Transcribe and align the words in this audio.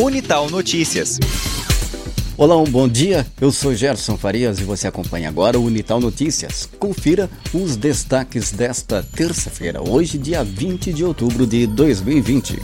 Unital 0.00 0.48
Notícias. 0.48 1.18
Olá, 2.34 2.56
um 2.56 2.64
bom 2.64 2.88
dia. 2.88 3.26
Eu 3.38 3.52
sou 3.52 3.74
Gerson 3.74 4.16
Farias 4.16 4.58
e 4.58 4.64
você 4.64 4.88
acompanha 4.88 5.28
agora 5.28 5.60
o 5.60 5.64
Unital 5.66 6.00
Notícias. 6.00 6.66
Confira 6.78 7.28
os 7.52 7.76
destaques 7.76 8.50
desta 8.50 9.02
terça-feira, 9.02 9.86
hoje, 9.86 10.16
dia 10.16 10.42
20 10.42 10.94
de 10.94 11.04
outubro 11.04 11.46
de 11.46 11.66
2020. 11.66 12.62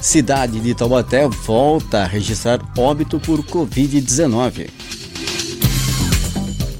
Cidade 0.00 0.58
de 0.58 0.74
Taubaté 0.74 1.28
volta 1.28 2.02
a 2.02 2.04
registrar 2.04 2.58
óbito 2.76 3.20
por 3.20 3.44
Covid-19. 3.44 4.70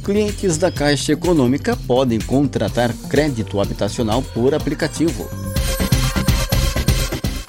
Clientes 0.03 0.59
da 0.59 0.73
Caixa 0.73 1.13
Econômica 1.13 1.77
podem 1.87 2.19
contratar 2.19 2.93
crédito 3.09 3.61
habitacional 3.61 4.21
por 4.21 4.53
aplicativo. 4.53 5.42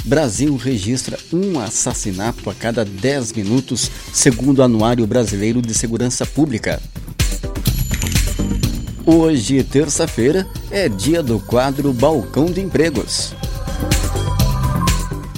Brasil 0.04 0.56
registra 0.58 1.18
um 1.32 1.60
assassinato 1.60 2.50
a 2.50 2.54
cada 2.54 2.84
10 2.84 3.34
minutos, 3.34 3.90
segundo 4.12 4.60
o 4.60 4.64
Anuário 4.64 5.08
Brasileiro 5.08 5.62
de 5.62 5.74
Segurança 5.74 6.26
Pública. 6.26 6.82
Hoje, 9.06 9.64
terça-feira, 9.64 10.46
é 10.70 10.90
dia 10.90 11.24
do 11.24 11.40
quadro 11.40 11.94
Balcão 11.94 12.46
de 12.46 12.60
Empregos. 12.60 13.34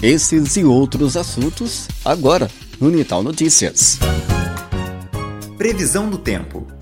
Esses 0.01 0.55
e 0.57 0.63
outros 0.63 1.15
assuntos 1.15 1.87
agora 2.03 2.49
no 2.79 2.87
Unital 2.87 3.21
Notícias. 3.23 3.99
Previsão 5.57 6.09
do 6.09 6.17
tempo. 6.17 6.74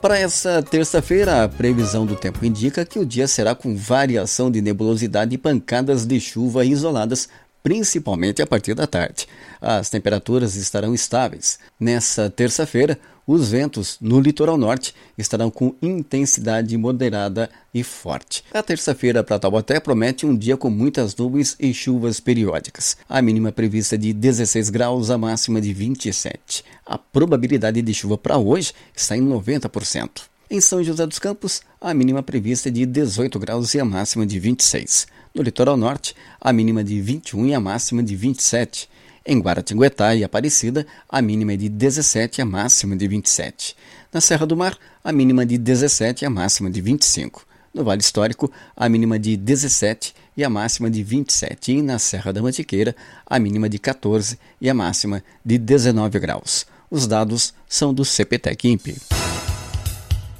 Para 0.00 0.16
essa 0.16 0.62
terça-feira, 0.62 1.42
a 1.42 1.48
previsão 1.48 2.06
do 2.06 2.14
tempo 2.14 2.44
indica 2.44 2.84
que 2.84 3.00
o 3.00 3.04
dia 3.04 3.26
será 3.26 3.52
com 3.52 3.74
variação 3.74 4.48
de 4.48 4.62
nebulosidade 4.62 5.34
e 5.34 5.38
pancadas 5.38 6.06
de 6.06 6.20
chuva 6.20 6.64
isoladas, 6.64 7.28
principalmente 7.64 8.40
a 8.40 8.46
partir 8.46 8.74
da 8.74 8.86
tarde. 8.86 9.26
As 9.60 9.90
temperaturas 9.90 10.54
estarão 10.54 10.94
estáveis. 10.94 11.58
Nessa 11.80 12.30
terça-feira, 12.30 12.96
os 13.28 13.50
ventos 13.50 13.98
no 14.00 14.18
litoral 14.18 14.56
norte 14.56 14.94
estarão 15.18 15.50
com 15.50 15.74
intensidade 15.82 16.74
moderada 16.78 17.50
e 17.74 17.84
forte. 17.84 18.42
A 18.54 18.62
terça-feira 18.62 19.22
para 19.22 19.38
Taubaté 19.38 19.78
promete 19.78 20.24
um 20.24 20.34
dia 20.34 20.56
com 20.56 20.70
muitas 20.70 21.14
nuvens 21.14 21.54
e 21.60 21.74
chuvas 21.74 22.20
periódicas. 22.20 22.96
A 23.06 23.20
mínima 23.20 23.52
prevista 23.52 23.98
de 23.98 24.14
16 24.14 24.70
graus, 24.70 25.10
a 25.10 25.18
máxima 25.18 25.60
de 25.60 25.74
27. 25.74 26.64
A 26.86 26.96
probabilidade 26.96 27.82
de 27.82 27.92
chuva 27.92 28.16
para 28.16 28.38
hoje 28.38 28.72
está 28.96 29.14
em 29.14 29.20
90%. 29.20 30.22
Em 30.50 30.62
São 30.62 30.82
José 30.82 31.06
dos 31.06 31.18
Campos, 31.18 31.60
a 31.78 31.92
mínima 31.92 32.22
prevista 32.22 32.70
é 32.70 32.72
de 32.72 32.86
18 32.86 33.38
graus 33.38 33.74
e 33.74 33.80
a 33.80 33.84
máxima 33.84 34.24
de 34.24 34.38
26. 34.38 35.06
No 35.34 35.42
litoral 35.42 35.76
norte, 35.76 36.16
a 36.40 36.50
mínima 36.50 36.82
de 36.82 36.98
21 36.98 37.48
e 37.48 37.54
a 37.54 37.60
máxima 37.60 38.02
de 38.02 38.16
27. 38.16 38.88
Em 39.30 39.40
Guaratinguetá 39.40 40.14
e 40.14 40.24
Aparecida, 40.24 40.86
a 41.06 41.20
mínima 41.20 41.52
é 41.52 41.56
de 41.58 41.68
17 41.68 42.40
e 42.40 42.42
a 42.42 42.46
máxima 42.46 42.96
de 42.96 43.06
27. 43.06 43.76
Na 44.10 44.22
Serra 44.22 44.46
do 44.46 44.56
Mar, 44.56 44.74
a 45.04 45.12
mínima 45.12 45.44
de 45.44 45.58
17 45.58 46.24
e 46.24 46.26
a 46.26 46.30
máxima 46.30 46.70
de 46.70 46.80
25. 46.80 47.44
No 47.74 47.84
Vale 47.84 48.00
Histórico, 48.00 48.50
a 48.74 48.88
mínima 48.88 49.18
de 49.18 49.36
17 49.36 50.14
e 50.34 50.42
a 50.42 50.48
máxima 50.48 50.88
de 50.88 51.02
27. 51.02 51.72
E 51.72 51.82
na 51.82 51.98
Serra 51.98 52.32
da 52.32 52.40
Mantiqueira, 52.40 52.96
a 53.26 53.38
mínima 53.38 53.68
de 53.68 53.78
14 53.78 54.38
e 54.58 54.70
a 54.70 54.72
máxima 54.72 55.22
de 55.44 55.58
19 55.58 56.18
graus. 56.18 56.64
Os 56.90 57.06
dados 57.06 57.52
são 57.68 57.92
do 57.92 58.06
CPTEC 58.06 58.66
INPE. 58.66 58.96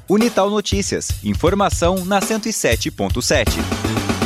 Unital 0.09 0.49
Notícias. 0.49 1.11
Informação 1.23 2.07
na 2.07 2.23
107.7. 2.23 4.18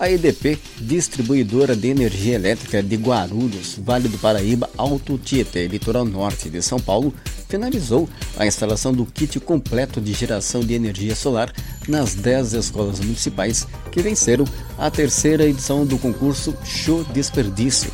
A 0.00 0.10
EDP, 0.10 0.58
distribuidora 0.80 1.76
de 1.76 1.88
energia 1.88 2.34
elétrica 2.34 2.82
de 2.82 2.96
Guarulhos, 2.96 3.78
Vale 3.84 4.08
do 4.08 4.16
Paraíba, 4.16 4.70
Alto 4.78 5.18
Tietê, 5.18 5.66
litoral 5.66 6.06
norte 6.06 6.48
de 6.48 6.62
São 6.62 6.80
Paulo, 6.80 7.12
finalizou 7.50 8.08
a 8.38 8.46
instalação 8.46 8.94
do 8.94 9.04
kit 9.04 9.38
completo 9.40 10.00
de 10.00 10.14
geração 10.14 10.62
de 10.62 10.72
energia 10.72 11.14
solar 11.14 11.52
nas 11.86 12.14
10 12.14 12.54
escolas 12.54 12.98
municipais 12.98 13.68
que 13.92 14.00
venceram 14.00 14.46
a 14.78 14.90
terceira 14.90 15.44
edição 15.44 15.84
do 15.84 15.98
concurso 15.98 16.56
Show 16.64 17.04
Desperdício. 17.12 17.92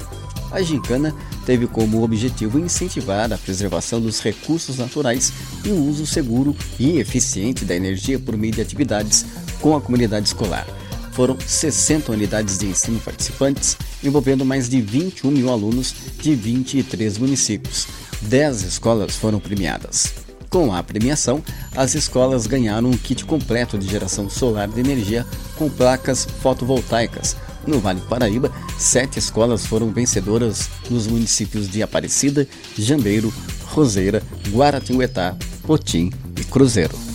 A 0.53 0.63
gincana 0.63 1.13
teve 1.45 1.67
como 1.67 2.05
objetivo 2.05 2.57
incentivar 2.57 3.33
a 3.33 3.37
preservação 3.37 4.01
dos 4.01 4.21
recursos 4.21 4.79
naturais 4.79 5.33
e 5.65 5.71
o 5.71 5.85
uso 5.85 6.07
seguro 6.07 6.55
e 6.79 7.01
eficiente 7.01 7.65
da 7.65 7.75
energia 7.75 8.17
por 8.17 8.37
meio 8.37 8.53
de 8.53 8.61
atividades 8.61 9.27
com 9.61 9.75
a 9.75 9.81
comunidade 9.81 10.29
escolar. 10.29 10.69
Foram 11.17 11.39
60 11.41 12.13
unidades 12.13 12.59
de 12.59 12.67
ensino 12.67 13.01
participantes, 13.01 13.75
envolvendo 14.05 14.45
mais 14.45 14.69
de 14.69 14.83
21 14.83 15.31
mil 15.31 15.51
alunos 15.51 15.95
de 16.21 16.35
23 16.35 17.17
municípios. 17.17 17.89
10 18.21 18.63
escolas 18.65 19.17
foram 19.17 19.41
premiadas. 19.41 20.13
Com 20.51 20.75
a 20.75 20.83
premiação, 20.83 21.43
as 21.75 21.95
escolas 21.95 22.47
ganharam 22.47 22.91
um 22.91 22.97
kit 22.99 23.25
completo 23.25 23.79
de 23.79 23.89
geração 23.89 24.29
solar 24.29 24.69
de 24.69 24.79
energia 24.79 25.25
com 25.57 25.71
placas 25.71 26.27
fotovoltaicas. 26.43 27.35
No 27.67 27.81
Vale 27.81 28.01
do 28.01 28.07
Paraíba, 28.07 28.53
sete 28.79 29.19
escolas 29.19 29.65
foram 29.65 29.91
vencedoras 29.91 30.69
nos 30.91 31.07
municípios 31.07 31.67
de 31.67 31.83
Aparecida, 31.83 32.47
Jambeiro, 32.79 33.33
Roseira, 33.65 34.23
Guaratinguetá, 34.51 35.35
Potim 35.63 36.13
e 36.39 36.45
Cruzeiro. 36.45 37.06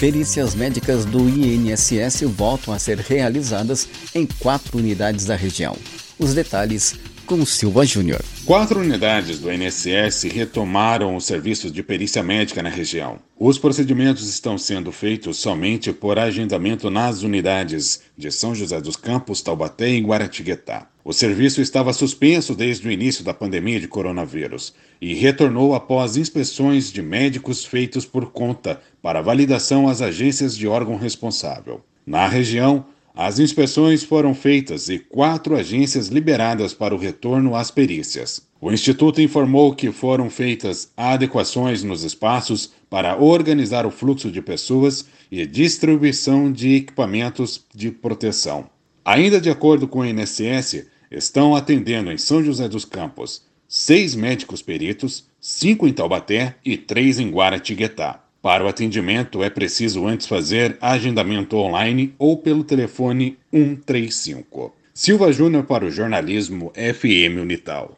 Perícias 0.00 0.54
médicas 0.54 1.04
do 1.04 1.28
INSS 1.28 2.22
voltam 2.22 2.72
a 2.72 2.78
ser 2.78 2.96
realizadas 3.00 3.86
em 4.14 4.24
quatro 4.26 4.78
unidades 4.78 5.26
da 5.26 5.36
região. 5.36 5.76
Os 6.18 6.32
detalhes 6.32 6.94
com 7.26 7.44
Silva 7.44 7.84
Júnior. 7.84 8.24
Quatro 8.46 8.80
unidades 8.80 9.38
do 9.38 9.52
INSS 9.52 10.22
retomaram 10.32 11.14
os 11.14 11.26
serviços 11.26 11.70
de 11.70 11.82
perícia 11.82 12.22
médica 12.22 12.62
na 12.62 12.70
região. 12.70 13.18
Os 13.38 13.58
procedimentos 13.58 14.26
estão 14.26 14.56
sendo 14.56 14.90
feitos 14.90 15.36
somente 15.36 15.92
por 15.92 16.18
agendamento 16.18 16.88
nas 16.88 17.22
unidades 17.22 18.00
de 18.16 18.32
São 18.32 18.54
José 18.54 18.80
dos 18.80 18.96
Campos, 18.96 19.42
Taubaté 19.42 19.90
e 19.90 20.00
Guaratinguetá. 20.00 20.88
O 21.02 21.14
serviço 21.14 21.62
estava 21.62 21.94
suspenso 21.94 22.54
desde 22.54 22.86
o 22.86 22.90
início 22.90 23.24
da 23.24 23.32
pandemia 23.32 23.80
de 23.80 23.88
coronavírus 23.88 24.74
e 25.00 25.14
retornou 25.14 25.74
após 25.74 26.18
inspeções 26.18 26.92
de 26.92 27.00
médicos 27.00 27.64
feitos 27.64 28.04
por 28.04 28.30
conta 28.32 28.80
para 29.00 29.22
validação 29.22 29.88
às 29.88 30.02
agências 30.02 30.54
de 30.54 30.68
órgão 30.68 30.96
responsável. 30.96 31.80
Na 32.06 32.28
região, 32.28 32.84
as 33.14 33.38
inspeções 33.38 34.04
foram 34.04 34.34
feitas 34.34 34.90
e 34.90 34.98
quatro 34.98 35.56
agências 35.56 36.08
liberadas 36.08 36.74
para 36.74 36.94
o 36.94 36.98
retorno 36.98 37.56
às 37.56 37.70
perícias. 37.70 38.42
O 38.60 38.70
Instituto 38.70 39.22
informou 39.22 39.74
que 39.74 39.90
foram 39.90 40.28
feitas 40.28 40.92
adequações 40.94 41.82
nos 41.82 42.04
espaços 42.04 42.72
para 42.90 43.16
organizar 43.16 43.86
o 43.86 43.90
fluxo 43.90 44.30
de 44.30 44.42
pessoas 44.42 45.06
e 45.32 45.46
distribuição 45.46 46.52
de 46.52 46.74
equipamentos 46.74 47.64
de 47.74 47.90
proteção. 47.90 48.68
Ainda 49.04 49.40
de 49.40 49.48
acordo 49.48 49.88
com 49.88 50.00
o 50.00 50.04
INSS, 50.04 50.86
estão 51.10 51.56
atendendo 51.56 52.12
em 52.12 52.18
São 52.18 52.42
José 52.42 52.68
dos 52.68 52.84
Campos 52.84 53.42
seis 53.66 54.16
médicos 54.16 54.62
peritos, 54.62 55.24
cinco 55.40 55.86
em 55.86 55.92
Taubaté 55.92 56.56
e 56.64 56.76
três 56.76 57.18
em 57.20 57.30
Guaratinguetá. 57.30 58.20
Para 58.42 58.64
o 58.64 58.68
atendimento 58.68 59.42
é 59.42 59.50
preciso 59.50 60.06
antes 60.06 60.26
fazer 60.26 60.76
agendamento 60.80 61.56
online 61.56 62.14
ou 62.18 62.36
pelo 62.36 62.64
telefone 62.64 63.38
135. 63.52 64.74
Silva 64.92 65.32
Júnior 65.32 65.64
para 65.64 65.84
o 65.84 65.90
jornalismo 65.90 66.72
FM 66.74 67.40
Unital. 67.40 67.96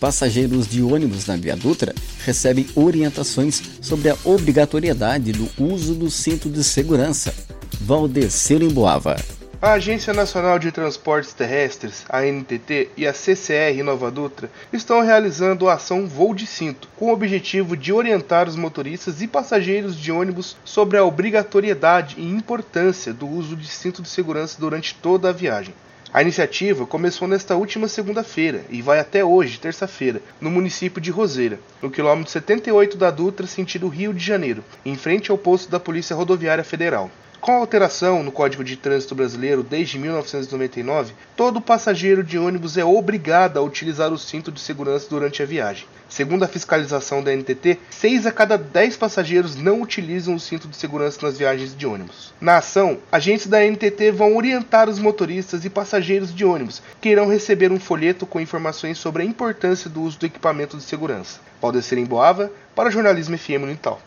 Passageiros 0.00 0.66
de 0.66 0.82
ônibus 0.82 1.26
na 1.26 1.36
Via 1.36 1.56
Dutra 1.56 1.94
recebem 2.24 2.66
orientações 2.74 3.62
sobre 3.80 4.08
a 4.08 4.16
obrigatoriedade 4.24 5.32
do 5.32 5.48
uso 5.62 5.94
do 5.94 6.10
cinto 6.10 6.48
de 6.48 6.64
segurança. 6.64 7.34
Valdecir 7.80 8.62
Emboava. 8.62 9.16
A 9.64 9.74
Agência 9.74 10.12
Nacional 10.12 10.58
de 10.58 10.72
Transportes 10.72 11.32
Terrestres, 11.32 12.04
a 12.08 12.22
NTT, 12.22 12.90
e 12.96 13.06
a 13.06 13.14
CCR 13.14 13.80
Nova 13.84 14.10
Dutra 14.10 14.50
estão 14.72 15.02
realizando 15.02 15.68
a 15.68 15.74
ação 15.74 16.04
Voo 16.04 16.34
de 16.34 16.48
Cinto, 16.48 16.88
com 16.96 17.06
o 17.06 17.12
objetivo 17.12 17.76
de 17.76 17.92
orientar 17.92 18.48
os 18.48 18.56
motoristas 18.56 19.22
e 19.22 19.28
passageiros 19.28 19.96
de 19.96 20.10
ônibus 20.10 20.56
sobre 20.64 20.98
a 20.98 21.04
obrigatoriedade 21.04 22.16
e 22.18 22.28
importância 22.28 23.12
do 23.12 23.24
uso 23.24 23.54
de 23.54 23.68
cinto 23.68 24.02
de 24.02 24.08
segurança 24.08 24.56
durante 24.58 24.96
toda 24.96 25.28
a 25.28 25.32
viagem. 25.32 25.72
A 26.12 26.20
iniciativa 26.20 26.84
começou 26.84 27.28
nesta 27.28 27.54
última 27.54 27.86
segunda-feira 27.86 28.64
e 28.68 28.82
vai 28.82 28.98
até 28.98 29.24
hoje, 29.24 29.60
terça-feira, 29.60 30.20
no 30.40 30.50
município 30.50 31.00
de 31.00 31.12
Roseira, 31.12 31.60
no 31.80 31.88
quilômetro 31.88 32.32
78 32.32 32.96
da 32.96 33.12
Dutra, 33.12 33.46
sentido 33.46 33.86
Rio 33.86 34.12
de 34.12 34.24
Janeiro, 34.24 34.64
em 34.84 34.96
frente 34.96 35.30
ao 35.30 35.38
posto 35.38 35.70
da 35.70 35.78
Polícia 35.78 36.16
Rodoviária 36.16 36.64
Federal. 36.64 37.12
Com 37.42 37.50
a 37.50 37.56
alteração 37.56 38.22
no 38.22 38.30
Código 38.30 38.62
de 38.62 38.76
Trânsito 38.76 39.16
Brasileiro 39.16 39.64
desde 39.64 39.98
1999, 39.98 41.12
todo 41.34 41.60
passageiro 41.60 42.22
de 42.22 42.38
ônibus 42.38 42.76
é 42.76 42.84
obrigado 42.84 43.56
a 43.58 43.62
utilizar 43.62 44.12
o 44.12 44.18
cinto 44.18 44.52
de 44.52 44.60
segurança 44.60 45.08
durante 45.10 45.42
a 45.42 45.44
viagem. 45.44 45.84
Segundo 46.08 46.44
a 46.44 46.46
fiscalização 46.46 47.20
da 47.20 47.34
NTT, 47.34 47.80
6 47.90 48.26
a 48.26 48.30
cada 48.30 48.56
10 48.56 48.96
passageiros 48.96 49.56
não 49.56 49.82
utilizam 49.82 50.36
o 50.36 50.38
cinto 50.38 50.68
de 50.68 50.76
segurança 50.76 51.18
nas 51.20 51.36
viagens 51.36 51.76
de 51.76 51.84
ônibus. 51.84 52.32
Na 52.40 52.58
ação, 52.58 52.98
agentes 53.10 53.48
da 53.48 53.58
NTT 53.58 54.12
vão 54.12 54.36
orientar 54.36 54.88
os 54.88 55.00
motoristas 55.00 55.64
e 55.64 55.70
passageiros 55.70 56.32
de 56.32 56.44
ônibus, 56.44 56.80
que 57.00 57.08
irão 57.08 57.28
receber 57.28 57.72
um 57.72 57.80
folheto 57.80 58.24
com 58.24 58.40
informações 58.40 58.98
sobre 58.98 59.24
a 59.24 59.26
importância 59.26 59.90
do 59.90 60.00
uso 60.02 60.16
do 60.16 60.26
equipamento 60.26 60.76
de 60.76 60.84
segurança. 60.84 61.40
Valdecir 61.60 61.98
em 61.98 62.04
Boava, 62.04 62.52
para 62.72 62.88
o 62.88 62.92
Jornalismo 62.92 63.36
FM 63.36 63.64
Unital. 63.64 64.00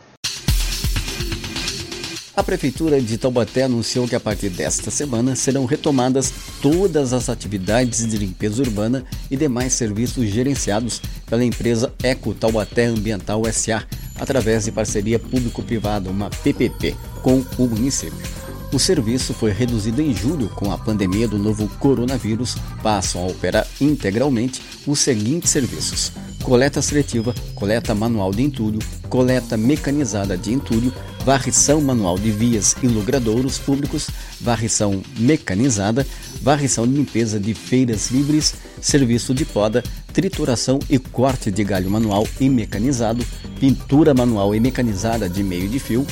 A 2.36 2.44
Prefeitura 2.44 3.00
de 3.00 3.18
Taubaté 3.18 3.64
anunciou 3.64 4.06
que 4.10 4.16
a 4.16 4.20
partir 4.20 4.50
desta 4.50 4.92
semana 4.92 5.38
serão 5.38 5.64
retomadas 5.64 6.34
todas 6.62 7.14
as 7.14 7.30
atividades 7.30 8.06
de 8.06 8.18
limpeza 8.18 8.62
urbana 8.62 9.06
e 9.32 9.38
demais 9.38 9.72
serviços 9.72 10.28
gerenciados 10.28 11.02
pela 11.26 11.46
empresa 11.46 11.94
Eco 12.04 12.34
Taubaté 12.34 12.88
Ambiental 12.88 13.42
SA, 13.54 13.86
através 14.20 14.66
de 14.66 14.74
parceria 14.74 15.18
público-privada, 15.18 16.10
uma 16.10 16.30
PPP, 16.30 16.94
com 17.24 17.42
o 17.58 17.68
município. 17.68 18.45
O 18.76 18.80
serviço 18.80 19.34
foi 19.34 19.52
reduzido 19.52 20.02
em 20.02 20.14
julho 20.14 20.50
com 20.50 20.70
a 20.70 20.78
pandemia 20.78 21.30
do 21.30 21.38
novo 21.38 21.66
coronavírus. 21.80 22.58
Passam 22.84 23.24
a 23.24 23.28
operar 23.28 23.66
integralmente 23.80 24.62
os 24.86 25.00
seguintes 25.00 25.50
serviços: 25.50 26.12
coleta 26.44 26.82
seletiva, 26.82 27.34
coleta 27.56 27.96
manual 27.96 28.32
de 28.32 28.44
entulho, 28.44 28.80
coleta 29.08 29.56
mecanizada 29.56 30.38
de 30.38 30.52
entulho, 30.52 30.94
varrição 31.24 31.80
manual 31.80 32.20
de 32.20 32.30
vias 32.32 32.76
e 32.84 32.88
logradouros 32.90 33.58
públicos, 33.58 34.10
varrição 34.42 35.02
mecanizada, 35.18 36.06
varrição 36.42 36.86
de 36.86 36.96
limpeza 36.96 37.40
de 37.40 37.54
feiras 37.54 38.12
livres, 38.12 38.56
serviço 38.82 39.34
de 39.34 39.46
poda, 39.46 39.82
trituração 40.12 40.80
e 40.90 41.00
corte 41.00 41.50
de 41.50 41.64
galho 41.64 41.90
manual 41.90 42.28
e 42.42 42.50
mecanizado, 42.50 43.26
pintura 43.58 44.14
manual 44.14 44.54
e 44.54 44.60
mecanizada 44.60 45.30
de 45.30 45.42
meio 45.42 45.70
de 45.70 45.80
fio, 45.80 46.06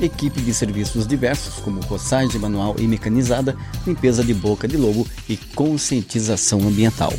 equipe 0.00 0.40
de 0.40 0.54
serviços 0.54 1.06
diversos 1.06 1.54
como 1.62 1.80
roçagem 1.80 2.40
manual 2.40 2.76
e 2.78 2.86
mecanizada, 2.86 3.56
limpeza 3.86 4.24
de 4.24 4.34
boca 4.34 4.66
de 4.66 4.76
lobo 4.76 5.06
e 5.28 5.36
conscientização 5.36 6.60
ambiental. 6.60 7.12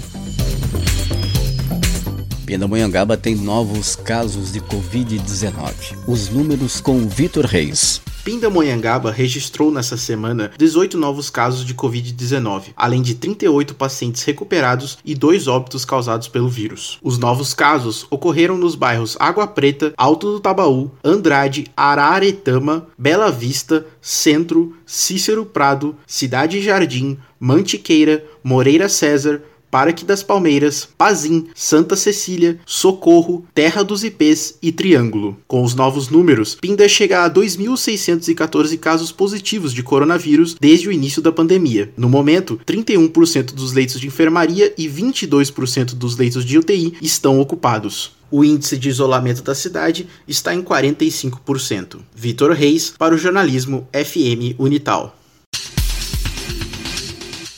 Pindamonhangaba 2.45 3.15
tem 3.15 3.35
novos 3.35 3.95
casos 3.95 4.51
de 4.51 4.59
Covid-19. 4.61 5.97
Os 6.07 6.29
números 6.29 6.81
com 6.81 7.07
Vitor 7.07 7.45
Reis. 7.45 8.01
Pindamonhangaba 8.23 9.11
registrou 9.11 9.71
nessa 9.71 9.95
semana 9.95 10.51
18 10.57 10.97
novos 10.97 11.29
casos 11.29 11.65
de 11.65 11.73
Covid-19, 11.73 12.73
além 12.75 13.01
de 13.01 13.15
38 13.15 13.73
pacientes 13.75 14.23
recuperados 14.23 14.97
e 15.05 15.15
dois 15.15 15.47
óbitos 15.47 15.85
causados 15.85 16.27
pelo 16.27 16.49
vírus. 16.49 16.99
Os 17.01 17.17
novos 17.17 17.53
casos 17.53 18.05
ocorreram 18.09 18.57
nos 18.57 18.75
bairros 18.75 19.15
Água 19.19 19.47
Preta, 19.47 19.93
Alto 19.97 20.33
do 20.33 20.39
Tabaú, 20.39 20.91
Andrade, 21.03 21.67
Araretama, 21.75 22.87
Bela 22.97 23.31
Vista, 23.31 23.85
Centro, 24.01 24.75
Cícero 24.85 25.45
Prado, 25.45 25.95
Cidade 26.05 26.61
Jardim, 26.61 27.17
Mantiqueira, 27.39 28.23
Moreira 28.43 28.89
César, 28.89 29.41
Parque 29.71 30.03
das 30.03 30.23
Palmeiras, 30.23 30.87
Pazim, 30.97 31.47
Santa 31.53 31.95
Cecília, 31.95 32.59
Socorro, 32.65 33.45
Terra 33.53 33.83
dos 33.83 34.03
Ipês 34.03 34.57
e 34.61 34.71
Triângulo. 34.71 35.37
Com 35.47 35.63
os 35.63 35.75
novos 35.75 36.09
números, 36.09 36.55
Pinda 36.55 36.87
chega 36.87 37.23
a 37.23 37.29
2.614 37.29 38.77
casos 38.79 39.11
positivos 39.11 39.73
de 39.73 39.83
coronavírus 39.83 40.55
desde 40.59 40.89
o 40.89 40.91
início 40.91 41.21
da 41.21 41.31
pandemia. 41.31 41.91
No 41.95 42.09
momento, 42.09 42.59
31% 42.65 43.53
dos 43.53 43.73
leitos 43.73 43.99
de 43.99 44.07
enfermaria 44.07 44.73
e 44.77 44.87
22% 44.87 45.93
dos 45.93 46.17
leitos 46.17 46.43
de 46.43 46.57
UTI 46.57 46.95
estão 47.01 47.39
ocupados. 47.39 48.17
O 48.31 48.43
índice 48.43 48.77
de 48.77 48.89
isolamento 48.89 49.41
da 49.41 49.55
cidade 49.55 50.07
está 50.27 50.53
em 50.53 50.61
45%. 50.61 51.99
Vitor 52.15 52.51
Reis, 52.51 52.93
para 52.97 53.15
o 53.15 53.17
jornalismo 53.17 53.87
FM 53.91 54.59
Unital. 54.59 55.15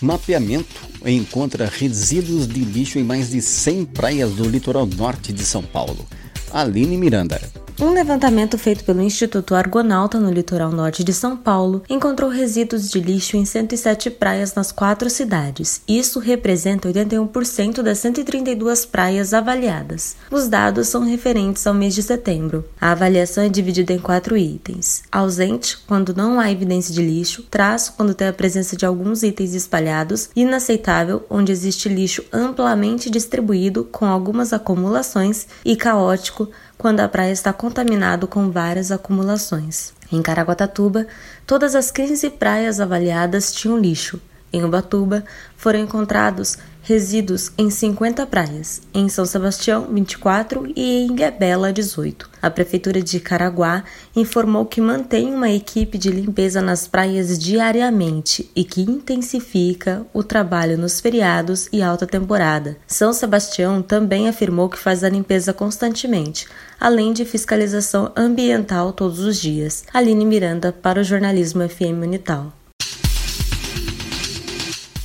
Mapeamento 0.01 0.90
encontra 1.09 1.65
resíduos 1.65 2.47
de 2.47 2.59
lixo 2.59 2.99
em 2.99 3.03
mais 3.03 3.29
de 3.29 3.41
100 3.41 3.85
praias 3.85 4.31
do 4.31 4.47
litoral 4.47 4.85
norte 4.85 5.33
de 5.33 5.43
São 5.43 5.63
Paulo. 5.63 6.05
Aline 6.51 6.97
Miranda. 6.97 7.41
Um 7.81 7.93
levantamento 7.93 8.59
feito 8.59 8.83
pelo 8.83 9.01
Instituto 9.01 9.55
Argonauta 9.55 10.19
no 10.19 10.31
litoral 10.31 10.71
norte 10.71 11.03
de 11.03 11.11
São 11.11 11.35
Paulo 11.35 11.81
encontrou 11.89 12.29
resíduos 12.29 12.91
de 12.91 12.99
lixo 12.99 13.35
em 13.35 13.43
107 13.43 14.11
praias 14.11 14.53
nas 14.53 14.71
quatro 14.71 15.09
cidades. 15.09 15.81
Isso 15.87 16.19
representa 16.19 16.87
81% 16.87 17.81
das 17.81 17.97
132 17.97 18.85
praias 18.85 19.33
avaliadas. 19.33 20.15
Os 20.29 20.47
dados 20.47 20.89
são 20.89 21.03
referentes 21.03 21.65
ao 21.65 21.73
mês 21.73 21.95
de 21.95 22.03
setembro. 22.03 22.63
A 22.79 22.91
avaliação 22.91 23.43
é 23.43 23.49
dividida 23.49 23.91
em 23.91 23.97
quatro 23.97 24.37
itens: 24.37 25.01
ausente, 25.11 25.79
quando 25.87 26.15
não 26.15 26.39
há 26.39 26.51
evidência 26.51 26.93
de 26.93 27.01
lixo, 27.01 27.47
traço, 27.49 27.95
quando 27.97 28.13
tem 28.13 28.27
a 28.27 28.33
presença 28.33 28.77
de 28.77 28.85
alguns 28.85 29.23
itens 29.23 29.55
espalhados, 29.55 30.29
inaceitável, 30.35 31.25
onde 31.27 31.51
existe 31.51 31.89
lixo 31.89 32.23
amplamente 32.31 33.09
distribuído 33.09 33.85
com 33.85 34.05
algumas 34.05 34.53
acumulações, 34.53 35.47
e 35.65 35.75
caótico, 35.75 36.47
quando 36.81 37.01
a 37.01 37.07
praia 37.07 37.31
está 37.31 37.53
contaminada 37.53 38.25
com 38.25 38.49
várias 38.49 38.91
acumulações. 38.91 39.93
Em 40.11 40.19
Caraguatatuba, 40.19 41.05
todas 41.45 41.75
as 41.75 41.91
15 41.91 42.27
praias 42.31 42.79
avaliadas 42.79 43.53
tinham 43.53 43.77
lixo. 43.77 44.19
Em 44.51 44.63
Ubatuba, 44.63 45.23
foram 45.55 45.81
encontrados 45.81 46.57
resíduos 46.81 47.51
em 47.57 47.69
50 47.69 48.25
praias, 48.25 48.81
em 48.93 49.07
São 49.07 49.25
Sebastião, 49.25 49.87
24 49.91 50.71
e 50.75 51.05
em 51.05 51.15
Guebela, 51.15 51.71
18. 51.71 52.29
A 52.41 52.49
Prefeitura 52.49 53.01
de 53.01 53.19
Caraguá 53.19 53.83
informou 54.15 54.65
que 54.65 54.81
mantém 54.81 55.33
uma 55.33 55.49
equipe 55.49 55.97
de 55.97 56.09
limpeza 56.09 56.61
nas 56.61 56.87
praias 56.87 57.37
diariamente 57.37 58.49
e 58.55 58.63
que 58.63 58.81
intensifica 58.81 60.05
o 60.13 60.23
trabalho 60.23 60.77
nos 60.77 60.99
feriados 60.99 61.69
e 61.71 61.81
alta 61.81 62.07
temporada. 62.07 62.77
São 62.87 63.13
Sebastião 63.13 63.81
também 63.81 64.27
afirmou 64.27 64.69
que 64.69 64.77
faz 64.77 65.03
a 65.03 65.09
limpeza 65.09 65.53
constantemente, 65.53 66.47
além 66.79 67.13
de 67.13 67.25
fiscalização 67.25 68.11
ambiental 68.15 68.91
todos 68.91 69.19
os 69.19 69.39
dias. 69.39 69.83
Aline 69.93 70.25
Miranda 70.25 70.71
para 70.71 71.01
o 71.01 71.03
jornalismo 71.03 71.67
FM 71.67 72.01
Unital. 72.01 72.60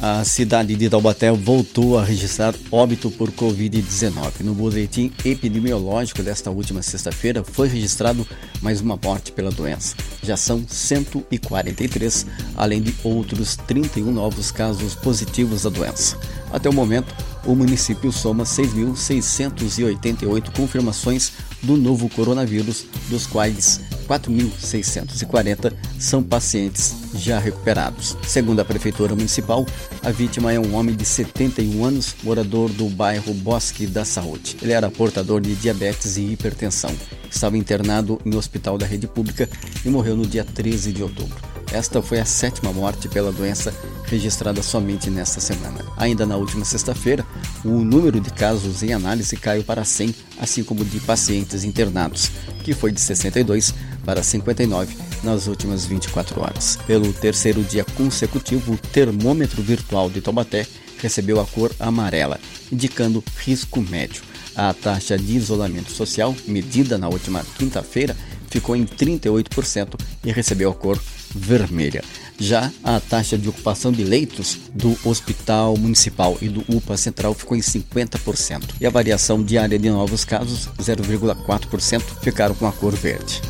A 0.08 0.24
cidade 0.24 0.76
de 0.76 0.88
Taubaté 0.88 1.32
voltou 1.32 1.98
a 1.98 2.04
registrar 2.04 2.54
óbito 2.70 3.10
por 3.10 3.32
Covid-19. 3.32 4.42
No 4.42 4.54
boletim 4.54 5.10
epidemiológico 5.24 6.22
desta 6.22 6.48
última 6.48 6.80
sexta-feira 6.80 7.42
foi 7.42 7.66
registrado 7.66 8.24
mais 8.62 8.80
uma 8.80 8.96
morte 9.02 9.32
pela 9.32 9.50
doença. 9.50 9.96
Já 10.22 10.36
são 10.36 10.64
143, 10.64 12.24
além 12.54 12.80
de 12.80 12.94
outros 13.02 13.56
31 13.56 14.12
novos 14.12 14.52
casos 14.52 14.94
positivos 14.94 15.64
da 15.64 15.70
doença. 15.70 16.16
Até 16.52 16.70
o 16.70 16.72
momento, 16.72 17.12
o 17.44 17.56
município 17.56 18.12
soma 18.12 18.44
6.688 18.44 20.54
confirmações 20.54 21.32
do 21.64 21.76
novo 21.76 22.08
coronavírus, 22.08 22.86
dos 23.08 23.26
quais 23.26 23.80
4.640 24.08 25.72
são 25.98 26.22
pacientes 26.22 26.94
já 27.14 27.38
recuperados. 27.38 28.16
Segundo 28.26 28.60
a 28.60 28.64
Prefeitura 28.64 29.14
Municipal, 29.14 29.66
a 30.02 30.10
vítima 30.10 30.52
é 30.52 30.60
um 30.60 30.74
homem 30.74 30.94
de 30.94 31.04
71 31.04 31.84
anos, 31.84 32.14
morador 32.22 32.70
do 32.70 32.88
bairro 32.88 33.34
Bosque 33.34 33.86
da 33.86 34.04
Saúde. 34.04 34.56
Ele 34.62 34.72
era 34.72 34.90
portador 34.90 35.40
de 35.40 35.54
diabetes 35.54 36.16
e 36.16 36.32
hipertensão. 36.32 36.94
Estava 37.30 37.58
internado 37.58 38.20
no 38.24 38.38
hospital 38.38 38.78
da 38.78 38.86
rede 38.86 39.06
pública 39.06 39.48
e 39.84 39.88
morreu 39.88 40.16
no 40.16 40.26
dia 40.26 40.44
13 40.44 40.92
de 40.92 41.02
outubro. 41.02 41.36
Esta 41.72 42.00
foi 42.00 42.20
a 42.20 42.24
sétima 42.24 42.72
morte 42.72 43.08
pela 43.08 43.32
doença 43.32 43.74
registrada 44.04 44.62
somente 44.62 45.10
nesta 45.10 45.40
semana. 45.40 45.84
Ainda 45.96 46.24
na 46.24 46.36
última 46.36 46.64
sexta-feira, 46.64 47.26
o 47.64 47.84
número 47.84 48.20
de 48.20 48.30
casos 48.30 48.82
em 48.82 48.92
análise 48.92 49.36
caiu 49.36 49.64
para 49.64 49.84
100, 49.84 50.14
assim 50.40 50.62
como 50.62 50.84
de 50.84 51.00
pacientes 51.00 51.64
internados, 51.64 52.30
que 52.62 52.72
foi 52.72 52.92
de 52.92 53.00
62 53.00 53.74
para 54.06 54.22
59 54.22 54.96
nas 55.24 55.48
últimas 55.48 55.84
24 55.84 56.40
horas. 56.40 56.78
Pelo 56.86 57.12
terceiro 57.12 57.62
dia 57.62 57.84
consecutivo, 57.84 58.74
o 58.74 58.78
termômetro 58.78 59.60
virtual 59.60 60.08
de 60.08 60.20
Taubaté 60.20 60.64
recebeu 60.98 61.40
a 61.40 61.44
cor 61.44 61.74
amarela, 61.78 62.40
indicando 62.72 63.22
risco 63.38 63.82
médio. 63.82 64.22
A 64.54 64.72
taxa 64.72 65.18
de 65.18 65.36
isolamento 65.36 65.90
social, 65.90 66.34
medida 66.46 66.96
na 66.96 67.08
última 67.08 67.44
quinta-feira, 67.58 68.16
ficou 68.48 68.74
em 68.74 68.86
38% 68.86 70.00
e 70.24 70.32
recebeu 70.32 70.70
a 70.70 70.74
cor 70.74 70.98
vermelha. 71.34 72.02
Já 72.38 72.70
a 72.82 73.00
taxa 73.00 73.36
de 73.36 73.48
ocupação 73.48 73.90
de 73.90 74.04
leitos 74.04 74.58
do 74.72 74.96
Hospital 75.04 75.76
Municipal 75.76 76.38
e 76.40 76.48
do 76.48 76.64
UPA 76.74 76.96
Central 76.96 77.34
ficou 77.34 77.56
em 77.56 77.60
50%. 77.60 78.74
E 78.80 78.86
a 78.86 78.90
variação 78.90 79.42
diária 79.42 79.78
de 79.78 79.90
novos 79.90 80.24
casos, 80.24 80.68
0,4%, 80.78 82.02
ficaram 82.22 82.54
com 82.54 82.66
a 82.66 82.72
cor 82.72 82.94
verde. 82.94 83.42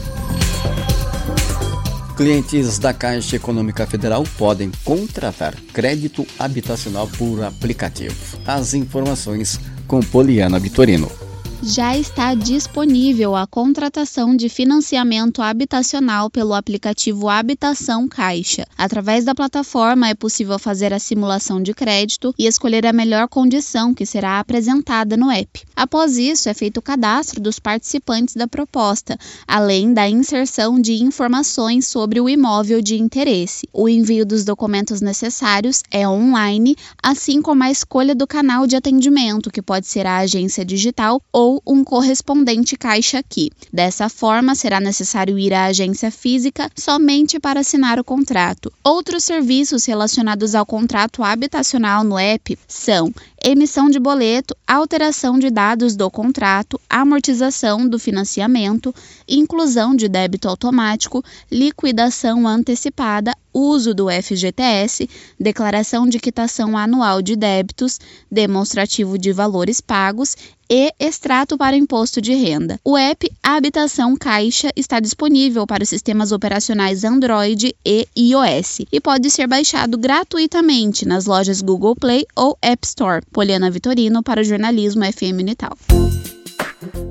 Clientes 2.17 2.79
da 2.79 2.95
Caixa 2.95 3.37
Econômica 3.37 3.87
Federal 3.87 4.25
podem 4.39 4.73
contratar 4.85 5.55
crédito 5.73 6.27
habitacional 6.39 7.07
por 7.19 7.45
aplicativo. 7.45 8.39
As 8.47 8.73
informações 8.73 9.61
com 9.87 10.01
Poliana 10.01 10.59
Vitorino 10.59 11.26
já 11.63 11.97
está 11.97 12.35
disponível 12.35 13.35
a 13.35 13.47
contratação 13.47 14.37
de 14.37 14.49
financiamento 14.49 15.41
habitacional 15.41 16.31
pelo 16.31 16.53
aplicativo 16.55 17.29
Habitação 17.29 18.07
Caixa. 18.07 18.67
Através 18.77 19.25
da 19.25 19.35
plataforma 19.35 20.09
é 20.09 20.15
possível 20.15 20.59
fazer 20.59 20.93
a 20.93 20.99
simulação 20.99 21.63
de 21.63 21.73
crédito 21.73 22.35
e 22.39 22.47
escolher 22.47 22.87
a 22.87 22.93
melhor 22.93 23.27
condição 23.29 23.95
que 23.95 24.05
será 24.05 24.39
apresentada 24.39 25.17
no 25.17 25.31
app. 25.31 25.63
Após 25.75 26.19
isso, 26.19 26.49
é 26.49 26.55
feito 26.55 26.79
o 26.79 26.83
cadastro 26.83 27.41
dos 27.41 27.59
participantes 27.59 28.35
da 28.35 28.47
proposta, 28.47 29.19
além 29.47 29.93
da 29.93 30.09
inserção 30.09 30.81
de 30.81 31.03
informações 31.03 31.87
sobre 31.87 32.21
o 32.21 32.29
imóvel 32.29 32.83
de 32.83 32.97
interesse. 32.97 33.69
O 33.73 33.89
envio 33.89 34.27
dos 34.27 34.45
documentos 34.45 35.01
necessários 35.01 35.83
é 35.91 36.07
online, 36.07 36.77
assim 37.03 37.41
como 37.41 37.63
a 37.63 37.71
escolha 37.71 38.15
do 38.15 38.27
canal 38.27 38.67
de 38.67 38.77
atendimento, 38.77 39.51
que 39.51 39.63
pode 39.63 39.87
ser 39.87 40.07
a 40.07 40.19
agência 40.19 40.65
digital 40.65 41.21
ou 41.33 41.46
ou 41.47 41.63
um 41.65 41.85
correspondente 41.85 42.77
caixa 42.77 43.19
aqui. 43.19 43.53
Dessa 43.73 44.09
forma, 44.09 44.57
será 44.57 44.81
necessário 44.81 45.39
ir 45.39 45.55
à 45.55 45.67
agência 45.67 46.11
física 46.11 46.69
somente 46.75 47.39
para 47.39 47.61
assinar 47.61 48.01
o 48.01 48.05
contrato. 48.05 48.73
Outros 48.83 49.23
serviços 49.23 49.87
relacionados 49.87 50.57
ao 50.57 50.67
contrato 50.67 51.23
habitacional 51.23 52.03
no 52.03 52.19
app 52.19 52.59
são 52.67 53.15
emissão 53.49 53.89
de 53.89 54.01
boleto, 54.01 54.57
alteração 54.67 55.39
de 55.39 55.51
dados 55.51 55.95
do 55.95 56.11
contrato, 56.11 56.81
amortização 56.91 57.89
do 57.89 57.97
financiamento, 57.97 58.93
inclusão 59.29 59.95
de 59.95 60.09
débito 60.09 60.49
automático, 60.49 61.25
liquidação 61.49 62.45
antecipada, 62.49 63.33
uso 63.55 63.95
do 63.95 64.09
FGTS, 64.11 65.09
declaração 65.39 66.09
de 66.09 66.19
quitação 66.19 66.77
anual 66.77 67.23
de 67.23 67.37
débitos, 67.37 68.01
demonstrativo 68.29 69.17
de 69.17 69.33
valores 69.33 69.81
pagos 69.81 70.37
e 70.69 70.93
extrato 70.99 71.57
para 71.57 71.77
imposto 71.77 72.21
de 72.21 72.35
renda. 72.35 72.79
O 72.85 72.97
app 72.97 73.31
Habitação 73.43 74.17
Caixa 74.17 74.71
está 74.77 74.99
disponível 75.01 75.67
para 75.67 75.85
os 75.85 75.89
sistemas 75.89 76.33
operacionais 76.33 77.05
Android 77.05 77.75
e 77.85 78.09
iOS 78.17 78.81
e 78.91 79.01
pode 79.01 79.31
ser 79.31 79.47
baixado 79.47 79.97
gratuitamente 79.97 81.07
nas 81.07 81.25
lojas 81.25 81.63
Google 81.63 81.95
Play 81.95 82.27
ou 82.35 82.59
App 82.61 82.85
Store. 82.85 83.23
Poliana 83.37 83.71
Vitorino 83.71 84.23
para 84.23 84.41
o 84.41 84.45
jornalismo 84.45 85.05
FM 85.05 85.41
Unital. 85.41 85.77